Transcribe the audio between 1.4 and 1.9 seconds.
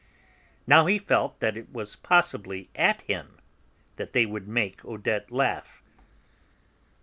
that it